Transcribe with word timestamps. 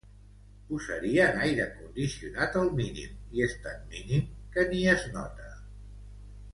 Posarien 0.69 1.37
aire 1.47 1.67
condicionat 1.75 2.57
al 2.63 2.73
mínim 2.81 3.37
i 3.39 3.47
és 3.49 3.53
tant 3.69 3.85
mínim 3.95 4.29
que 4.57 4.69
ni 4.75 4.83
es 4.99 5.07
nota. 5.19 5.53